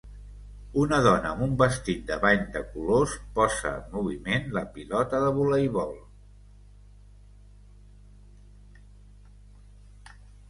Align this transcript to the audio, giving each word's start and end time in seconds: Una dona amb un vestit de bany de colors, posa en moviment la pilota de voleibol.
Una 0.83 0.97
dona 1.07 1.31
amb 1.33 1.41
un 1.47 1.51
vestit 1.61 1.99
de 2.11 2.15
bany 2.23 2.39
de 2.55 2.63
colors, 2.69 3.13
posa 3.35 3.73
en 3.81 3.91
moviment 3.91 4.49
la 4.57 4.65
pilota 4.77 5.19
de 5.25 5.29
voleibol. 5.35 5.93